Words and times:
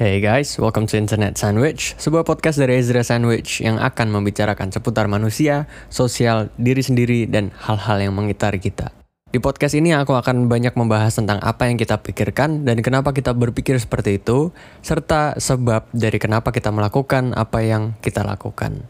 Hey 0.00 0.16
guys, 0.16 0.56
welcome 0.56 0.88
to 0.88 0.96
Internet 0.96 1.36
Sandwich, 1.36 1.92
sebuah 2.00 2.24
podcast 2.24 2.56
dari 2.56 2.80
Ezra 2.80 3.04
Sandwich 3.04 3.60
yang 3.60 3.76
akan 3.76 4.08
membicarakan 4.08 4.72
seputar 4.72 5.12
manusia, 5.12 5.68
sosial, 5.92 6.48
diri 6.56 6.80
sendiri, 6.80 7.28
dan 7.28 7.52
hal-hal 7.52 8.08
yang 8.08 8.16
mengitari 8.16 8.56
kita. 8.56 8.96
Di 9.28 9.36
podcast 9.44 9.76
ini 9.76 9.92
aku 9.92 10.16
akan 10.16 10.48
banyak 10.48 10.72
membahas 10.72 11.20
tentang 11.20 11.36
apa 11.44 11.68
yang 11.68 11.76
kita 11.76 12.00
pikirkan 12.00 12.64
dan 12.64 12.80
kenapa 12.80 13.12
kita 13.12 13.36
berpikir 13.36 13.76
seperti 13.76 14.16
itu, 14.16 14.56
serta 14.80 15.36
sebab 15.36 15.92
dari 15.92 16.16
kenapa 16.16 16.48
kita 16.48 16.72
melakukan 16.72 17.36
apa 17.36 17.60
yang 17.60 17.92
kita 18.00 18.24
lakukan. 18.24 18.80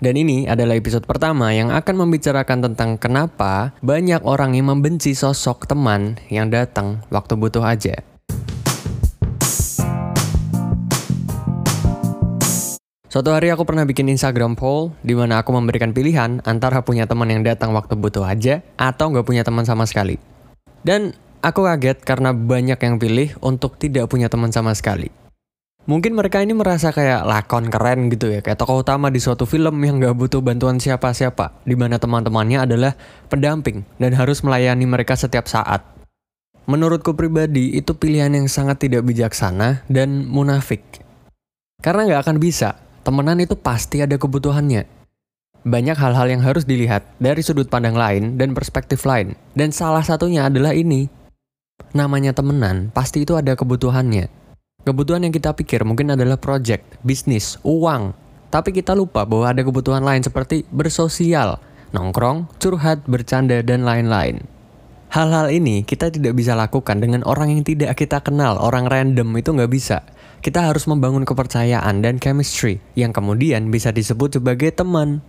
Dan 0.00 0.16
ini 0.16 0.48
adalah 0.48 0.72
episode 0.72 1.04
pertama 1.04 1.52
yang 1.52 1.68
akan 1.68 2.08
membicarakan 2.08 2.64
tentang 2.72 2.96
kenapa 2.96 3.76
banyak 3.84 4.24
orang 4.24 4.56
yang 4.56 4.72
membenci 4.72 5.12
sosok 5.12 5.68
teman 5.68 6.16
yang 6.32 6.48
datang 6.48 7.04
waktu 7.12 7.36
butuh 7.36 7.60
aja. 7.60 8.09
Suatu 13.10 13.34
hari 13.34 13.50
aku 13.50 13.66
pernah 13.66 13.82
bikin 13.82 14.06
Instagram 14.06 14.54
poll 14.54 14.94
di 15.02 15.18
mana 15.18 15.42
aku 15.42 15.50
memberikan 15.50 15.90
pilihan 15.90 16.38
antara 16.46 16.86
punya 16.86 17.10
teman 17.10 17.26
yang 17.26 17.42
datang 17.42 17.74
waktu 17.74 17.98
butuh 17.98 18.22
aja 18.22 18.62
atau 18.78 19.10
nggak 19.10 19.26
punya 19.26 19.42
teman 19.42 19.66
sama 19.66 19.82
sekali. 19.82 20.14
Dan 20.86 21.18
aku 21.42 21.66
kaget 21.66 22.06
karena 22.06 22.30
banyak 22.30 22.78
yang 22.78 23.02
pilih 23.02 23.34
untuk 23.42 23.82
tidak 23.82 24.06
punya 24.06 24.30
teman 24.30 24.54
sama 24.54 24.70
sekali. 24.78 25.10
Mungkin 25.90 26.14
mereka 26.14 26.38
ini 26.38 26.54
merasa 26.54 26.94
kayak 26.94 27.26
lakon 27.26 27.66
keren 27.66 28.14
gitu 28.14 28.30
ya, 28.30 28.46
kayak 28.46 28.62
tokoh 28.62 28.86
utama 28.86 29.10
di 29.10 29.18
suatu 29.18 29.42
film 29.42 29.74
yang 29.82 29.98
nggak 29.98 30.14
butuh 30.14 30.38
bantuan 30.38 30.78
siapa-siapa, 30.78 31.66
di 31.66 31.74
mana 31.74 31.98
teman-temannya 31.98 32.62
adalah 32.62 32.94
pendamping 33.26 33.82
dan 33.98 34.14
harus 34.14 34.46
melayani 34.46 34.86
mereka 34.86 35.18
setiap 35.18 35.50
saat. 35.50 35.82
Menurutku 36.70 37.18
pribadi, 37.18 37.74
itu 37.74 37.90
pilihan 37.90 38.30
yang 38.30 38.46
sangat 38.46 38.86
tidak 38.86 39.02
bijaksana 39.02 39.82
dan 39.90 40.30
munafik. 40.30 41.02
Karena 41.82 42.06
nggak 42.06 42.22
akan 42.22 42.38
bisa 42.38 42.86
temenan 43.10 43.42
itu 43.42 43.58
pasti 43.58 43.98
ada 44.06 44.14
kebutuhannya. 44.14 44.86
Banyak 45.66 45.98
hal-hal 45.98 46.30
yang 46.30 46.46
harus 46.46 46.62
dilihat 46.62 47.02
dari 47.18 47.42
sudut 47.42 47.66
pandang 47.66 47.98
lain 47.98 48.38
dan 48.38 48.54
perspektif 48.54 49.02
lain. 49.02 49.34
Dan 49.50 49.74
salah 49.74 50.06
satunya 50.06 50.46
adalah 50.46 50.70
ini. 50.70 51.10
Namanya 51.90 52.30
temenan, 52.30 52.94
pasti 52.94 53.26
itu 53.26 53.34
ada 53.34 53.58
kebutuhannya. 53.58 54.30
Kebutuhan 54.86 55.26
yang 55.26 55.34
kita 55.34 55.58
pikir 55.58 55.82
mungkin 55.82 56.14
adalah 56.14 56.38
project, 56.38 57.02
bisnis, 57.02 57.58
uang. 57.66 58.14
Tapi 58.46 58.70
kita 58.70 58.94
lupa 58.94 59.26
bahwa 59.26 59.50
ada 59.50 59.66
kebutuhan 59.66 60.06
lain 60.06 60.22
seperti 60.22 60.62
bersosial, 60.70 61.58
nongkrong, 61.90 62.46
curhat, 62.62 63.02
bercanda, 63.10 63.58
dan 63.66 63.82
lain-lain. 63.82 64.46
Hal-hal 65.10 65.50
ini 65.50 65.82
kita 65.82 66.14
tidak 66.14 66.38
bisa 66.38 66.54
lakukan 66.54 67.02
dengan 67.02 67.26
orang 67.26 67.50
yang 67.50 67.66
tidak 67.66 67.98
kita 67.98 68.22
kenal, 68.22 68.54
orang 68.62 68.86
random 68.86 69.34
itu 69.34 69.50
nggak 69.50 69.72
bisa 69.74 70.06
kita 70.40 70.72
harus 70.72 70.88
membangun 70.88 71.28
kepercayaan 71.28 72.00
dan 72.00 72.16
chemistry 72.16 72.80
yang 72.96 73.12
kemudian 73.12 73.68
bisa 73.68 73.92
disebut 73.92 74.40
sebagai 74.40 74.72
teman. 74.72 75.20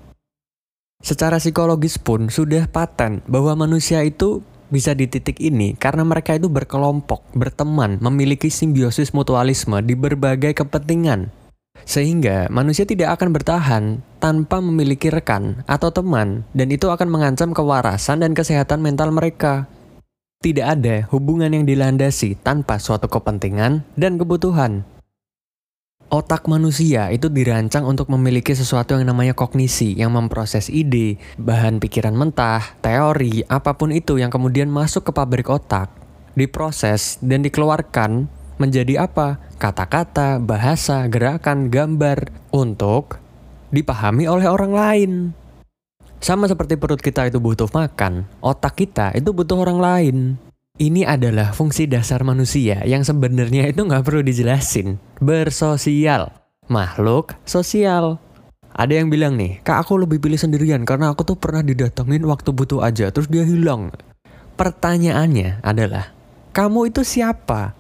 Secara 1.04 1.42
psikologis 1.42 2.00
pun 2.00 2.32
sudah 2.32 2.70
paten 2.72 3.20
bahwa 3.28 3.68
manusia 3.68 4.06
itu 4.08 4.40
bisa 4.72 4.96
di 4.96 5.12
titik 5.12 5.44
ini 5.44 5.76
karena 5.76 6.08
mereka 6.08 6.40
itu 6.40 6.48
berkelompok, 6.48 7.36
berteman, 7.36 8.00
memiliki 8.00 8.48
simbiosis 8.48 9.12
mutualisme 9.12 9.84
di 9.84 10.00
berbagai 10.00 10.56
kepentingan. 10.64 11.28
Sehingga 11.84 12.48
manusia 12.48 12.88
tidak 12.88 13.20
akan 13.20 13.30
bertahan 13.36 13.84
tanpa 14.22 14.62
memiliki 14.64 15.12
rekan 15.12 15.66
atau 15.66 15.92
teman 15.92 16.46
dan 16.56 16.70
itu 16.70 16.88
akan 16.88 17.10
mengancam 17.10 17.52
kewarasan 17.52 18.24
dan 18.24 18.32
kesehatan 18.32 18.80
mental 18.80 19.12
mereka. 19.12 19.68
Tidak 20.42 20.66
ada 20.66 21.06
hubungan 21.10 21.54
yang 21.54 21.66
dilandasi 21.66 22.38
tanpa 22.40 22.78
suatu 22.78 23.10
kepentingan 23.10 23.86
dan 23.98 24.18
kebutuhan 24.18 24.86
otak 26.12 26.52
manusia 26.52 27.08
itu 27.08 27.32
dirancang 27.32 27.88
untuk 27.88 28.12
memiliki 28.12 28.52
sesuatu 28.52 29.00
yang 29.00 29.08
namanya 29.08 29.32
kognisi, 29.32 29.96
yang 29.96 30.12
memproses 30.12 30.68
ide, 30.68 31.16
bahan 31.40 31.80
pikiran 31.80 32.12
mentah, 32.12 32.76
teori, 32.84 33.48
apa 33.48 33.80
pun 33.80 33.96
itu 33.96 34.20
yang 34.20 34.28
kemudian 34.28 34.68
masuk 34.68 35.08
ke 35.08 35.12
pabrik 35.16 35.48
otak, 35.48 35.88
diproses 36.36 37.16
dan 37.24 37.48
dikeluarkan 37.48 38.28
menjadi 38.60 39.08
apa? 39.08 39.40
Kata-kata, 39.56 40.44
bahasa, 40.44 41.08
gerakan, 41.08 41.72
gambar 41.72 42.28
untuk 42.52 43.18
dipahami 43.72 44.28
oleh 44.28 44.52
orang 44.52 44.74
lain. 44.76 45.12
Sama 46.22 46.46
seperti 46.46 46.76
perut 46.78 47.00
kita 47.00 47.32
itu 47.32 47.40
butuh 47.40 47.72
makan, 47.72 48.28
otak 48.44 48.84
kita 48.84 49.16
itu 49.16 49.32
butuh 49.32 49.58
orang 49.58 49.80
lain. 49.80 50.18
Ini 50.82 51.06
adalah 51.06 51.54
fungsi 51.54 51.86
dasar 51.86 52.26
manusia 52.26 52.82
yang 52.90 53.06
sebenarnya 53.06 53.70
itu 53.70 53.86
nggak 53.86 54.02
perlu 54.02 54.26
dijelasin. 54.26 54.98
Bersosial. 55.22 56.34
Makhluk 56.74 57.38
sosial. 57.46 58.18
Ada 58.74 58.98
yang 58.98 59.14
bilang 59.14 59.38
nih, 59.38 59.62
kak 59.62 59.86
aku 59.86 60.02
lebih 60.02 60.18
pilih 60.18 60.42
sendirian 60.42 60.82
karena 60.82 61.14
aku 61.14 61.22
tuh 61.22 61.38
pernah 61.38 61.62
didatengin 61.62 62.26
waktu 62.26 62.50
butuh 62.50 62.82
aja, 62.82 63.14
terus 63.14 63.30
dia 63.30 63.46
hilang. 63.46 63.94
Pertanyaannya 64.58 65.62
adalah, 65.62 66.18
kamu 66.50 66.90
itu 66.90 67.06
siapa? 67.06 67.78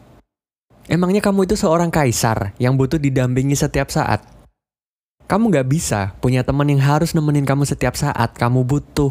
Emangnya 0.86 1.26
kamu 1.26 1.50
itu 1.50 1.58
seorang 1.58 1.90
kaisar 1.90 2.54
yang 2.62 2.78
butuh 2.78 3.02
didampingi 3.02 3.58
setiap 3.58 3.90
saat? 3.90 4.22
Kamu 5.26 5.50
nggak 5.50 5.66
bisa 5.74 6.14
punya 6.22 6.46
teman 6.46 6.70
yang 6.70 6.86
harus 6.86 7.18
nemenin 7.18 7.50
kamu 7.50 7.66
setiap 7.66 7.98
saat 7.98 8.38
kamu 8.38 8.62
butuh 8.62 9.10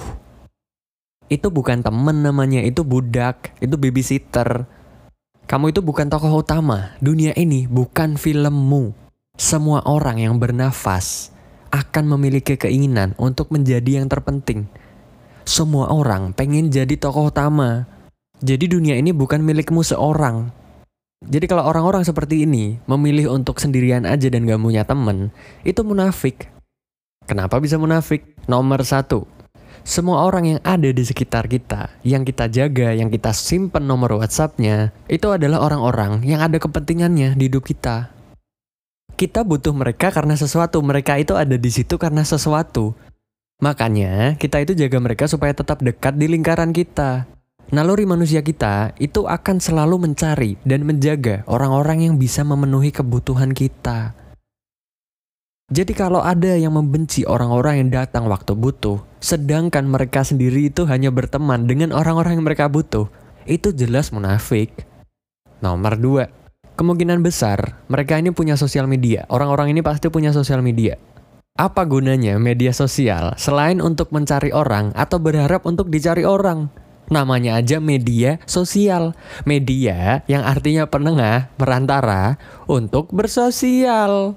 itu 1.30 1.46
bukan 1.48 1.80
temen 1.86 2.26
namanya, 2.26 2.58
itu 2.60 2.82
budak, 2.82 3.54
itu 3.62 3.78
babysitter. 3.78 4.66
Kamu 5.46 5.70
itu 5.70 5.78
bukan 5.78 6.10
tokoh 6.10 6.42
utama. 6.42 6.98
Dunia 6.98 7.30
ini 7.38 7.70
bukan 7.70 8.18
filmmu. 8.18 8.92
Semua 9.38 9.80
orang 9.86 10.18
yang 10.18 10.36
bernafas 10.42 11.30
akan 11.70 12.18
memiliki 12.18 12.58
keinginan 12.58 13.14
untuk 13.14 13.54
menjadi 13.54 14.02
yang 14.02 14.10
terpenting. 14.10 14.66
Semua 15.46 15.88
orang 15.94 16.34
pengen 16.34 16.68
jadi 16.68 16.98
tokoh 16.98 17.30
utama. 17.30 17.86
Jadi 18.42 18.66
dunia 18.66 18.98
ini 18.98 19.14
bukan 19.14 19.41
milikmu 19.41 19.86
seorang. 19.86 20.50
Jadi 21.20 21.47
kalau 21.47 21.68
orang-orang 21.68 22.02
seperti 22.02 22.42
ini 22.48 22.80
memilih 22.88 23.30
untuk 23.36 23.60
sendirian 23.60 24.08
aja 24.08 24.26
dan 24.32 24.48
gak 24.48 24.56
punya 24.56 24.82
temen, 24.88 25.30
itu 25.62 25.84
munafik. 25.84 26.48
Kenapa 27.28 27.60
bisa 27.60 27.76
munafik? 27.76 28.24
Nomor 28.48 28.82
satu, 28.82 29.28
semua 29.82 30.22
orang 30.28 30.56
yang 30.56 30.60
ada 30.62 30.91
di 30.92 31.02
sekitar 31.02 31.48
kita, 31.48 31.91
yang 32.04 32.22
kita 32.22 32.46
jaga, 32.52 32.92
yang 32.92 33.08
kita 33.08 33.32
simpen 33.32 33.88
nomor 33.88 34.20
WhatsAppnya, 34.20 34.92
itu 35.08 35.26
adalah 35.32 35.64
orang-orang 35.64 36.22
yang 36.22 36.44
ada 36.44 36.60
kepentingannya 36.60 37.34
di 37.34 37.48
hidup 37.48 37.64
kita. 37.64 38.12
Kita 39.16 39.44
butuh 39.44 39.76
mereka 39.76 40.08
karena 40.08 40.36
sesuatu, 40.36 40.80
mereka 40.80 41.16
itu 41.20 41.36
ada 41.36 41.56
di 41.56 41.70
situ 41.72 42.00
karena 42.00 42.24
sesuatu. 42.24 42.96
Makanya, 43.60 44.41
kita 44.41 44.64
itu 44.64 44.72
jaga 44.72 44.96
mereka 44.96 45.28
supaya 45.28 45.52
tetap 45.52 45.84
dekat 45.84 46.16
di 46.16 46.26
lingkaran 46.32 46.72
kita. 46.72 47.28
Naluri 47.70 48.02
manusia 48.02 48.42
kita 48.42 48.97
itu 48.98 49.30
akan 49.30 49.62
selalu 49.62 50.10
mencari 50.10 50.58
dan 50.66 50.82
menjaga 50.82 51.47
orang-orang 51.47 52.08
yang 52.08 52.14
bisa 52.18 52.42
memenuhi 52.42 52.91
kebutuhan 52.91 53.54
kita. 53.54 54.16
Jadi 55.70 55.94
kalau 55.94 56.19
ada 56.19 56.58
yang 56.58 56.75
membenci 56.75 57.22
orang-orang 57.22 57.86
yang 57.86 57.91
datang 58.03 58.26
waktu 58.26 58.58
butuh, 58.58 58.98
sedangkan 59.22 59.86
mereka 59.86 60.26
sendiri 60.26 60.66
itu 60.66 60.82
hanya 60.91 61.14
berteman 61.14 61.70
dengan 61.70 61.94
orang-orang 61.94 62.34
yang 62.34 62.42
mereka 62.42 62.66
butuh, 62.66 63.06
itu 63.47 63.70
jelas 63.70 64.10
munafik. 64.10 64.75
Nomor 65.62 65.94
dua, 65.94 66.26
kemungkinan 66.75 67.22
besar 67.22 67.86
mereka 67.86 68.19
ini 68.19 68.34
punya 68.34 68.59
sosial 68.59 68.91
media. 68.91 69.30
Orang-orang 69.30 69.70
ini 69.70 69.78
pasti 69.78 70.10
punya 70.10 70.34
sosial 70.34 70.59
media. 70.59 70.98
Apa 71.54 71.86
gunanya 71.86 72.34
media 72.42 72.75
sosial 72.75 73.38
selain 73.38 73.78
untuk 73.78 74.10
mencari 74.10 74.50
orang 74.50 74.91
atau 74.98 75.22
berharap 75.22 75.62
untuk 75.70 75.86
dicari 75.86 76.26
orang? 76.26 76.66
Namanya 77.14 77.62
aja 77.62 77.78
media 77.78 78.42
sosial. 78.42 79.14
Media 79.47 80.26
yang 80.26 80.42
artinya 80.42 80.91
penengah, 80.91 81.47
perantara 81.54 82.42
untuk 82.66 83.14
bersosial. 83.14 84.34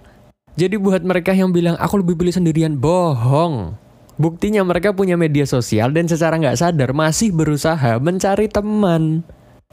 Jadi 0.54 0.78
buat 0.78 1.02
mereka 1.02 1.34
yang 1.34 1.50
bilang 1.50 1.74
aku 1.82 2.06
lebih 2.06 2.14
pilih 2.14 2.34
sendirian, 2.34 2.78
bohong. 2.78 3.74
Buktinya 4.22 4.62
mereka 4.62 4.94
punya 4.94 5.18
media 5.18 5.50
sosial 5.50 5.90
dan 5.90 6.06
secara 6.06 6.38
nggak 6.38 6.62
sadar 6.62 6.94
masih 6.94 7.34
berusaha 7.34 7.98
mencari 7.98 8.46
teman. 8.46 9.26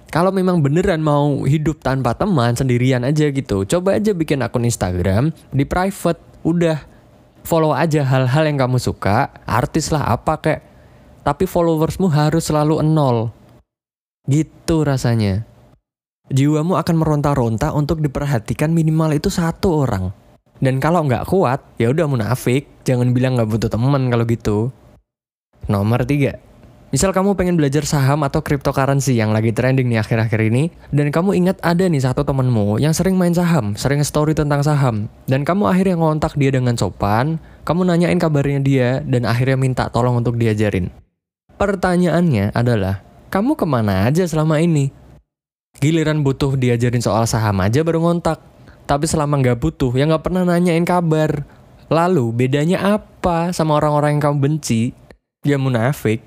Kalau 0.08 0.32
memang 0.32 0.64
beneran 0.64 1.04
mau 1.04 1.44
hidup 1.44 1.84
tanpa 1.84 2.16
teman 2.16 2.56
sendirian 2.56 3.04
aja 3.04 3.28
gitu, 3.28 3.68
coba 3.68 4.00
aja 4.00 4.10
bikin 4.16 4.40
akun 4.40 4.64
Instagram 4.64 5.30
di 5.52 5.68
private, 5.68 6.18
udah 6.42 6.82
follow 7.44 7.76
aja 7.76 8.00
hal-hal 8.02 8.48
yang 8.48 8.58
kamu 8.58 8.80
suka, 8.80 9.30
artis 9.44 9.92
lah 9.92 10.16
apa 10.16 10.40
kayak. 10.40 10.62
Tapi 11.20 11.44
followersmu 11.44 12.08
harus 12.08 12.48
selalu 12.48 12.80
nol. 12.80 13.28
Gitu 14.24 14.82
rasanya. 14.82 15.44
Jiwamu 16.32 16.80
akan 16.80 16.96
meronta-ronta 16.96 17.76
untuk 17.76 18.00
diperhatikan 18.00 18.72
minimal 18.72 19.12
itu 19.12 19.28
satu 19.28 19.84
orang. 19.84 20.19
Dan 20.60 20.78
kalau 20.78 21.02
nggak 21.08 21.24
kuat, 21.24 21.64
ya 21.80 21.88
udah 21.88 22.04
munafik. 22.04 22.68
Jangan 22.84 23.16
bilang 23.16 23.40
nggak 23.40 23.48
butuh 23.48 23.70
teman 23.72 24.12
kalau 24.12 24.24
gitu. 24.28 24.58
Nomor 25.68 26.04
tiga, 26.04 26.40
Misal 26.90 27.14
kamu 27.14 27.38
pengen 27.38 27.54
belajar 27.54 27.86
saham 27.86 28.26
atau 28.26 28.42
cryptocurrency 28.42 29.14
yang 29.14 29.30
lagi 29.30 29.54
trending 29.54 29.86
nih 29.86 30.02
akhir-akhir 30.02 30.50
ini, 30.50 30.74
dan 30.90 31.14
kamu 31.14 31.38
ingat 31.38 31.62
ada 31.62 31.86
nih 31.86 32.02
satu 32.02 32.26
temenmu 32.26 32.82
yang 32.82 32.90
sering 32.90 33.14
main 33.14 33.30
saham, 33.30 33.78
sering 33.78 34.02
story 34.02 34.34
tentang 34.34 34.58
saham, 34.66 35.06
dan 35.30 35.46
kamu 35.46 35.70
akhirnya 35.70 35.94
ngontak 35.94 36.34
dia 36.34 36.50
dengan 36.50 36.74
sopan, 36.74 37.38
kamu 37.62 37.86
nanyain 37.86 38.18
kabarnya 38.18 38.58
dia, 38.58 38.88
dan 39.06 39.22
akhirnya 39.22 39.54
minta 39.54 39.86
tolong 39.86 40.18
untuk 40.18 40.34
diajarin. 40.34 40.90
Pertanyaannya 41.62 42.58
adalah, 42.58 43.06
kamu 43.30 43.54
ke 43.54 43.66
mana 43.70 44.10
aja 44.10 44.26
selama 44.26 44.58
ini? 44.58 44.90
Giliran 45.78 46.26
butuh 46.26 46.58
diajarin 46.58 47.06
soal 47.06 47.22
saham 47.30 47.62
aja 47.62 47.86
baru 47.86 48.02
ngontak, 48.02 48.42
tapi 48.90 49.06
selama 49.06 49.38
nggak 49.38 49.62
butuh, 49.62 49.94
ya 49.94 50.02
nggak 50.10 50.26
pernah 50.26 50.42
nanyain 50.42 50.82
kabar. 50.82 51.46
Lalu 51.86 52.34
bedanya 52.34 52.98
apa 52.98 53.54
sama 53.54 53.78
orang-orang 53.78 54.18
yang 54.18 54.22
kamu 54.26 54.38
benci? 54.42 54.90
Ya 55.46 55.62
munafik. 55.62 56.26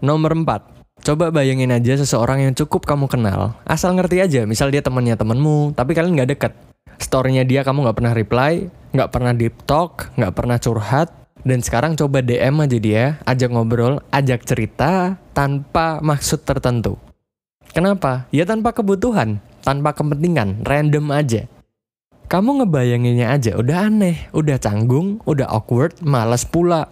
Nomor 0.00 0.32
4. 0.32 1.04
Coba 1.04 1.28
bayangin 1.28 1.68
aja 1.68 2.00
seseorang 2.00 2.40
yang 2.40 2.56
cukup 2.56 2.88
kamu 2.88 3.04
kenal. 3.04 3.52
Asal 3.68 3.92
ngerti 4.00 4.24
aja, 4.24 4.48
misal 4.48 4.72
dia 4.72 4.80
temennya 4.80 5.20
temenmu, 5.20 5.76
tapi 5.76 5.92
kalian 5.92 6.16
nggak 6.16 6.30
deket. 6.32 6.52
Storynya 6.96 7.44
dia 7.44 7.60
kamu 7.60 7.84
nggak 7.84 7.96
pernah 8.00 8.14
reply, 8.16 8.72
nggak 8.96 9.10
pernah 9.12 9.36
deep 9.36 9.56
talk, 9.68 10.08
nggak 10.16 10.32
pernah 10.32 10.56
curhat, 10.56 11.12
dan 11.44 11.60
sekarang 11.60 12.00
coba 12.00 12.24
DM 12.24 12.64
aja 12.64 12.78
dia, 12.80 13.04
ajak 13.28 13.52
ngobrol, 13.52 14.00
ajak 14.08 14.46
cerita, 14.48 15.20
tanpa 15.36 16.00
maksud 16.00 16.48
tertentu. 16.48 16.96
Kenapa? 17.76 18.30
Ya 18.30 18.46
tanpa 18.46 18.72
kebutuhan, 18.72 19.42
tanpa 19.62 19.94
kepentingan, 19.94 20.66
random 20.66 21.06
aja. 21.14 21.46
Kamu 22.26 22.62
ngebayanginnya 22.62 23.30
aja 23.30 23.54
udah 23.56 23.88
aneh, 23.88 24.26
udah 24.34 24.56
canggung, 24.58 25.22
udah 25.24 25.46
awkward, 25.46 25.96
malas 26.02 26.42
pula. 26.42 26.90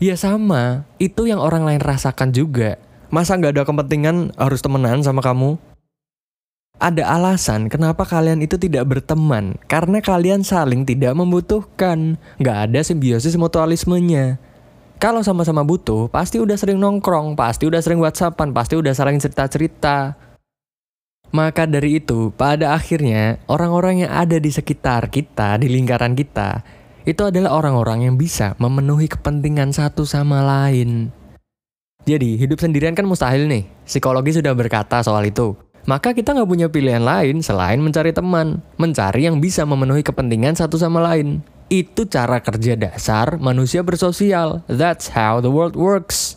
Ya 0.00 0.16
sama, 0.16 0.88
itu 0.96 1.28
yang 1.28 1.42
orang 1.42 1.68
lain 1.68 1.82
rasakan 1.84 2.32
juga. 2.32 2.80
Masa 3.12 3.36
nggak 3.36 3.52
ada 3.52 3.64
kepentingan 3.68 4.32
harus 4.38 4.62
temenan 4.62 5.02
sama 5.04 5.20
kamu? 5.20 5.58
Ada 6.80 7.04
alasan 7.12 7.68
kenapa 7.68 8.08
kalian 8.08 8.40
itu 8.40 8.56
tidak 8.56 8.88
berteman, 8.88 9.60
karena 9.68 10.00
kalian 10.00 10.40
saling 10.40 10.88
tidak 10.88 11.12
membutuhkan. 11.12 12.16
Nggak 12.40 12.58
ada 12.70 12.80
simbiosis 12.80 13.36
mutualismenya. 13.36 14.40
Kalau 14.96 15.20
sama-sama 15.20 15.60
butuh, 15.60 16.08
pasti 16.08 16.40
udah 16.40 16.56
sering 16.56 16.80
nongkrong, 16.80 17.36
pasti 17.36 17.68
udah 17.68 17.84
sering 17.84 18.00
whatsappan, 18.00 18.52
pasti 18.56 18.80
udah 18.80 18.96
saling 18.96 19.20
cerita-cerita. 19.20 20.16
Maka 21.30 21.62
dari 21.62 22.02
itu, 22.02 22.34
pada 22.34 22.74
akhirnya, 22.74 23.38
orang-orang 23.46 24.02
yang 24.02 24.10
ada 24.10 24.42
di 24.42 24.50
sekitar 24.50 25.14
kita, 25.14 25.62
di 25.62 25.70
lingkaran 25.70 26.18
kita, 26.18 26.66
itu 27.06 27.22
adalah 27.22 27.54
orang-orang 27.54 28.10
yang 28.10 28.18
bisa 28.18 28.58
memenuhi 28.58 29.06
kepentingan 29.06 29.70
satu 29.70 30.02
sama 30.02 30.42
lain. 30.42 31.14
Jadi, 32.02 32.34
hidup 32.34 32.58
sendirian 32.58 32.98
kan 32.98 33.06
mustahil 33.06 33.46
nih. 33.46 33.62
Psikologi 33.86 34.42
sudah 34.42 34.50
berkata 34.58 35.06
soal 35.06 35.22
itu. 35.30 35.54
Maka 35.86 36.10
kita 36.18 36.34
nggak 36.34 36.50
punya 36.50 36.66
pilihan 36.66 37.06
lain 37.06 37.46
selain 37.46 37.78
mencari 37.78 38.10
teman. 38.10 38.58
Mencari 38.74 39.30
yang 39.30 39.38
bisa 39.38 39.62
memenuhi 39.62 40.02
kepentingan 40.02 40.58
satu 40.58 40.82
sama 40.82 40.98
lain. 40.98 41.46
Itu 41.70 42.10
cara 42.10 42.42
kerja 42.42 42.74
dasar 42.74 43.38
manusia 43.38 43.86
bersosial. 43.86 44.66
That's 44.66 45.14
how 45.14 45.38
the 45.38 45.54
world 45.54 45.78
works. 45.78 46.34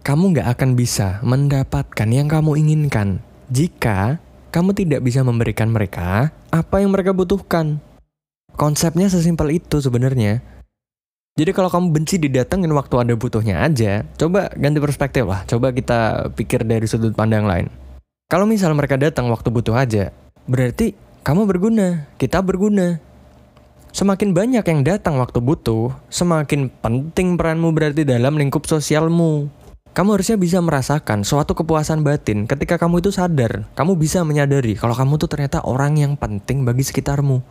Kamu 0.00 0.32
nggak 0.32 0.48
akan 0.56 0.70
bisa 0.80 1.20
mendapatkan 1.20 2.08
yang 2.08 2.26
kamu 2.26 2.58
inginkan 2.58 3.22
jika 3.52 4.16
kamu 4.48 4.72
tidak 4.72 5.04
bisa 5.04 5.20
memberikan 5.20 5.68
mereka 5.68 6.32
apa 6.48 6.80
yang 6.80 6.96
mereka 6.96 7.12
butuhkan. 7.12 7.84
Konsepnya 8.56 9.12
sesimpel 9.12 9.60
itu 9.60 9.80
sebenarnya. 9.80 10.40
Jadi 11.32 11.56
kalau 11.56 11.72
kamu 11.72 11.96
benci 11.96 12.20
didatengin 12.20 12.68
waktu 12.76 12.92
ada 13.00 13.16
butuhnya 13.16 13.64
aja, 13.64 14.04
coba 14.20 14.52
ganti 14.52 14.76
perspektif 14.80 15.24
lah. 15.24 15.44
Coba 15.48 15.72
kita 15.72 16.28
pikir 16.36 16.64
dari 16.68 16.84
sudut 16.84 17.16
pandang 17.16 17.48
lain. 17.48 17.72
Kalau 18.28 18.44
misal 18.44 18.76
mereka 18.76 19.00
datang 19.00 19.32
waktu 19.32 19.48
butuh 19.48 19.72
aja, 19.72 20.12
berarti 20.44 20.92
kamu 21.24 21.48
berguna, 21.48 22.08
kita 22.20 22.44
berguna. 22.44 23.00
Semakin 23.92 24.32
banyak 24.32 24.64
yang 24.64 24.80
datang 24.84 25.20
waktu 25.20 25.40
butuh, 25.40 25.92
semakin 26.08 26.72
penting 26.80 27.36
peranmu 27.36 27.72
berarti 27.72 28.04
dalam 28.08 28.36
lingkup 28.36 28.64
sosialmu. 28.64 29.48
Kamu 29.92 30.16
harusnya 30.16 30.40
bisa 30.40 30.56
merasakan 30.64 31.20
suatu 31.20 31.52
kepuasan 31.52 32.00
batin 32.00 32.48
ketika 32.48 32.80
kamu 32.80 33.04
itu 33.04 33.12
sadar, 33.12 33.68
kamu 33.76 34.00
bisa 34.00 34.24
menyadari 34.24 34.72
kalau 34.72 34.96
kamu 34.96 35.20
tuh 35.20 35.28
ternyata 35.28 35.60
orang 35.68 36.00
yang 36.00 36.16
penting 36.16 36.64
bagi 36.64 36.80
sekitarmu. 36.80 37.44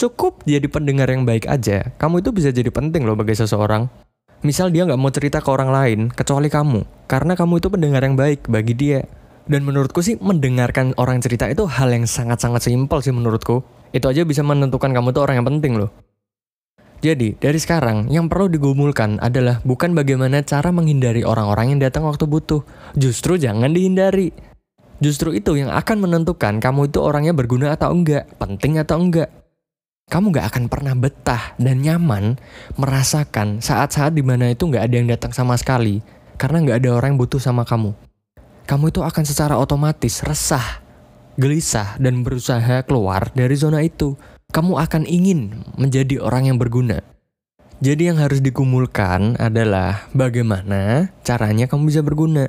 Cukup 0.00 0.40
jadi 0.48 0.64
pendengar 0.64 1.12
yang 1.12 1.28
baik 1.28 1.44
aja, 1.44 1.92
kamu 2.00 2.24
itu 2.24 2.32
bisa 2.32 2.48
jadi 2.56 2.72
penting 2.72 3.04
loh 3.04 3.12
bagi 3.20 3.36
seseorang. 3.36 3.92
Misal 4.40 4.72
dia 4.72 4.88
nggak 4.88 4.96
mau 4.96 5.12
cerita 5.12 5.44
ke 5.44 5.48
orang 5.52 5.68
lain, 5.68 6.00
kecuali 6.08 6.48
kamu, 6.48 7.04
karena 7.04 7.36
kamu 7.36 7.60
itu 7.60 7.68
pendengar 7.68 8.00
yang 8.00 8.16
baik 8.16 8.48
bagi 8.48 8.72
dia. 8.72 9.04
Dan 9.44 9.68
menurutku 9.68 10.00
sih 10.00 10.16
mendengarkan 10.24 10.96
orang 10.96 11.20
cerita 11.20 11.52
itu 11.52 11.68
hal 11.68 11.92
yang 11.92 12.08
sangat-sangat 12.08 12.64
simpel 12.64 13.04
sih 13.04 13.12
menurutku. 13.12 13.60
Itu 13.92 14.08
aja 14.08 14.24
bisa 14.24 14.40
menentukan 14.40 14.88
kamu 14.88 15.12
tuh 15.12 15.28
orang 15.28 15.44
yang 15.44 15.48
penting 15.52 15.76
loh. 15.76 15.92
Jadi, 17.04 17.36
dari 17.36 17.60
sekarang, 17.60 18.08
yang 18.08 18.32
perlu 18.32 18.48
digumulkan 18.48 19.20
adalah 19.20 19.60
bukan 19.60 19.92
bagaimana 19.92 20.40
cara 20.40 20.72
menghindari 20.72 21.20
orang-orang 21.20 21.76
yang 21.76 21.80
datang 21.84 22.08
waktu 22.08 22.24
butuh. 22.24 22.64
Justru 22.96 23.36
jangan 23.36 23.76
dihindari. 23.76 24.32
Justru 25.04 25.36
itu 25.36 25.60
yang 25.60 25.68
akan 25.68 26.08
menentukan 26.08 26.64
kamu 26.64 26.88
itu 26.88 27.04
orangnya 27.04 27.36
berguna 27.36 27.76
atau 27.76 27.92
enggak, 27.92 28.24
penting 28.40 28.80
atau 28.80 28.96
enggak 28.96 29.28
kamu 30.04 30.36
gak 30.36 30.52
akan 30.52 30.64
pernah 30.68 30.92
betah 30.92 31.56
dan 31.56 31.80
nyaman 31.80 32.36
merasakan 32.76 33.64
saat-saat 33.64 34.12
di 34.12 34.20
mana 34.20 34.52
itu 34.52 34.68
gak 34.68 34.84
ada 34.84 34.94
yang 35.00 35.08
datang 35.08 35.32
sama 35.32 35.56
sekali 35.56 36.04
karena 36.36 36.60
gak 36.60 36.84
ada 36.84 36.90
orang 36.92 37.16
yang 37.16 37.20
butuh 37.24 37.40
sama 37.40 37.64
kamu. 37.64 37.96
Kamu 38.68 38.84
itu 38.92 39.00
akan 39.00 39.24
secara 39.24 39.56
otomatis 39.56 40.24
resah, 40.24 40.80
gelisah, 41.36 41.96
dan 42.00 42.24
berusaha 42.24 42.84
keluar 42.84 43.32
dari 43.32 43.56
zona 43.56 43.80
itu. 43.84 44.16
Kamu 44.54 44.78
akan 44.78 45.02
ingin 45.10 45.66
menjadi 45.74 46.22
orang 46.22 46.46
yang 46.46 46.62
berguna. 46.62 47.02
Jadi 47.82 48.06
yang 48.06 48.22
harus 48.22 48.38
digumulkan 48.38 49.34
adalah 49.42 50.06
bagaimana 50.14 51.10
caranya 51.26 51.66
kamu 51.66 51.90
bisa 51.90 52.06
berguna. 52.06 52.46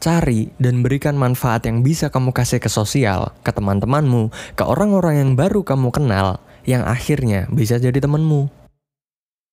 Cari 0.00 0.48
dan 0.56 0.80
berikan 0.80 1.20
manfaat 1.20 1.68
yang 1.68 1.84
bisa 1.84 2.08
kamu 2.08 2.32
kasih 2.32 2.64
ke 2.64 2.72
sosial, 2.72 3.28
ke 3.44 3.52
teman-temanmu, 3.52 4.32
ke 4.56 4.64
orang-orang 4.64 5.20
yang 5.20 5.30
baru 5.36 5.60
kamu 5.60 5.92
kenal, 5.92 6.40
yang 6.64 6.80
akhirnya 6.88 7.44
bisa 7.52 7.76
jadi 7.76 8.00
temenmu. 8.00 8.48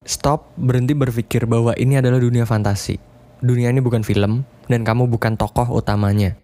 Stop 0.07 0.56
berhenti 0.56 0.95
berpikir 0.95 1.44
bahwa 1.44 1.75
ini 1.75 2.00
adalah 2.00 2.23
dunia 2.23 2.47
fantasi. 2.47 3.03
Dunia 3.44 3.67
ini 3.67 3.83
bukan 3.83 4.07
film, 4.07 4.47
dan 4.71 4.88
kamu 4.88 5.11
bukan 5.11 5.35
tokoh 5.35 5.67
utamanya. 5.75 6.39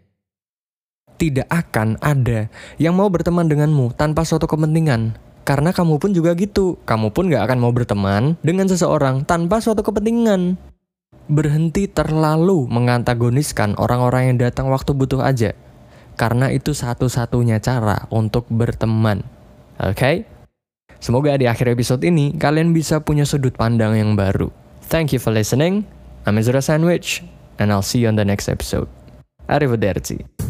Tidak 1.16 1.48
akan 1.48 1.96
ada 2.04 2.52
yang 2.76 3.00
mau 3.00 3.08
berteman 3.08 3.48
denganmu 3.48 3.96
tanpa 3.96 4.28
suatu 4.28 4.52
kepentingan. 4.52 5.16
Karena 5.46 5.72
kamu 5.72 6.02
pun 6.02 6.12
juga 6.12 6.34
gitu. 6.34 6.76
Kamu 6.84 7.14
pun 7.14 7.30
gak 7.30 7.46
akan 7.48 7.60
mau 7.62 7.72
berteman 7.72 8.36
dengan 8.42 8.66
seseorang 8.66 9.24
tanpa 9.24 9.62
suatu 9.62 9.86
kepentingan. 9.86 10.58
Berhenti 11.30 11.88
terlalu 11.88 12.66
mengantagoniskan 12.68 13.78
orang-orang 13.78 14.34
yang 14.34 14.38
datang 14.42 14.68
waktu 14.74 14.92
butuh 14.98 15.22
aja. 15.22 15.54
Karena 16.18 16.50
itu 16.50 16.74
satu-satunya 16.74 17.62
cara 17.62 18.10
untuk 18.10 18.50
berteman. 18.50 19.22
Oke? 19.80 19.96
Okay? 19.96 20.16
Semoga 21.06 21.38
di 21.38 21.46
akhir 21.46 21.70
episode 21.78 22.02
ini 22.02 22.34
kalian 22.34 22.74
bisa 22.74 23.04
punya 23.04 23.30
sudut 23.30 23.54
pandang 23.54 23.94
yang 23.94 24.18
baru. 24.18 24.50
Thank 24.90 25.14
you 25.14 25.22
for 25.22 25.30
listening. 25.30 25.86
I'm 26.26 26.42
Ezra 26.42 26.66
Sandwich, 26.66 27.22
and 27.62 27.70
I'll 27.70 27.86
see 27.86 28.02
you 28.02 28.10
on 28.10 28.18
the 28.18 28.26
next 28.26 28.50
episode. 28.50 28.90
Arrivederci. 29.46 30.45